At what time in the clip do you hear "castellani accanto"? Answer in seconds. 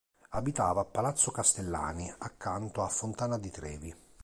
1.29-2.81